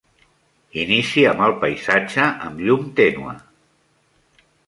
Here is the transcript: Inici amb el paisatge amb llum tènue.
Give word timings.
Inici 0.83 1.25
amb 1.31 1.43
el 1.49 1.53
paisatge 1.65 2.25
amb 2.47 2.65
llum 2.67 2.89
tènue. 3.01 3.35